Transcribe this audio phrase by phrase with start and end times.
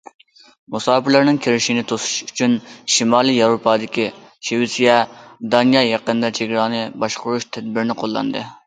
[0.75, 2.57] مۇساپىرلارنىڭ كېرىشىنى توسۇش ئۈچۈن،
[2.95, 4.07] شىمالىي ياۋروپادىكى
[4.49, 4.97] شىۋېتسىيە،
[5.55, 8.49] دانىيە يېقىندا چېگرانى باشقۇرۇش تەدبىرىنى قوللاندى.